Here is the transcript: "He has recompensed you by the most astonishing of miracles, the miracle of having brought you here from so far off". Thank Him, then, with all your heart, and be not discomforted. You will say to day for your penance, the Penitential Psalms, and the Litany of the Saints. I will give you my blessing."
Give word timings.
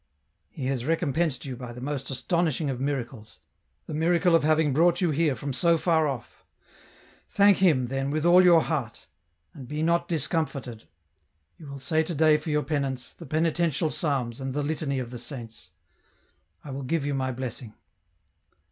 "He 0.49 0.65
has 0.65 0.83
recompensed 0.83 1.45
you 1.45 1.55
by 1.55 1.73
the 1.73 1.79
most 1.79 2.09
astonishing 2.09 2.71
of 2.71 2.81
miracles, 2.81 3.37
the 3.85 3.93
miracle 3.93 4.33
of 4.33 4.43
having 4.43 4.73
brought 4.73 4.99
you 4.99 5.11
here 5.11 5.35
from 5.35 5.53
so 5.53 5.77
far 5.77 6.07
off". 6.07 6.43
Thank 7.29 7.57
Him, 7.57 7.85
then, 7.85 8.09
with 8.09 8.25
all 8.25 8.41
your 8.43 8.61
heart, 8.61 9.05
and 9.53 9.67
be 9.67 9.83
not 9.83 10.07
discomforted. 10.07 10.85
You 11.55 11.67
will 11.67 11.79
say 11.79 12.01
to 12.01 12.15
day 12.15 12.37
for 12.37 12.49
your 12.49 12.63
penance, 12.63 13.13
the 13.13 13.27
Penitential 13.27 13.91
Psalms, 13.91 14.39
and 14.39 14.55
the 14.55 14.63
Litany 14.63 14.97
of 14.97 15.11
the 15.11 15.19
Saints. 15.19 15.69
I 16.63 16.71
will 16.71 16.81
give 16.81 17.05
you 17.05 17.13
my 17.13 17.31
blessing." 17.31 17.75